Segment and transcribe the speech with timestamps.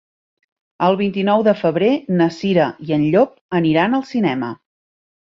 [0.85, 1.89] El vint-i-nou de febrer
[2.21, 4.51] na Cira i en Llop aniran al cinema.